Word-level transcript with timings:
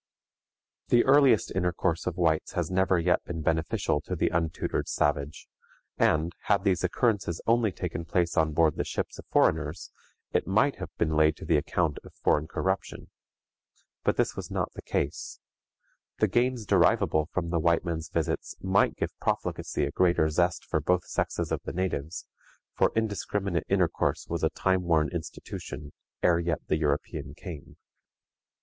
The 0.87 1.05
earliest 1.05 1.51
intercourse 1.53 2.07
of 2.07 2.15
whites 2.17 2.53
has 2.53 2.71
never 2.71 2.97
yet 2.97 3.23
been 3.23 3.43
beneficial 3.43 4.01
to 4.01 4.15
the 4.15 4.29
untutored 4.29 4.87
savage, 4.87 5.47
and, 5.95 6.33
had 6.45 6.63
these 6.63 6.83
occurrences 6.83 7.39
only 7.45 7.71
taken 7.71 8.05
place 8.05 8.35
on 8.35 8.51
board 8.53 8.77
the 8.77 8.83
ships 8.83 9.19
of 9.19 9.27
foreigners, 9.27 9.91
it 10.33 10.47
might 10.47 10.77
have 10.77 10.89
been 10.97 11.11
laid 11.15 11.35
to 11.35 11.45
the 11.45 11.55
account 11.55 11.99
of 12.03 12.15
foreign 12.15 12.47
corruption. 12.47 13.11
But 14.03 14.17
this 14.17 14.35
was 14.35 14.49
not 14.49 14.73
the 14.73 14.81
case. 14.81 15.37
The 16.17 16.27
gains 16.27 16.65
derivable 16.65 17.27
from 17.31 17.51
the 17.51 17.59
white 17.59 17.85
men's 17.85 18.09
visits 18.09 18.55
might 18.59 18.95
give 18.97 19.15
profligacy 19.19 19.85
a 19.85 19.91
greater 19.91 20.27
zest 20.29 20.65
for 20.65 20.81
both 20.81 21.05
sexes 21.05 21.51
of 21.51 21.61
the 21.63 21.73
natives, 21.73 22.25
for 22.73 22.91
indiscriminate 22.95 23.65
intercourse 23.69 24.25
was 24.27 24.43
a 24.43 24.49
time 24.49 24.81
worn 24.81 25.09
institution 25.11 25.93
ere 26.23 26.39
yet 26.39 26.65
the 26.65 26.77
European 26.77 27.35
came. 27.35 27.77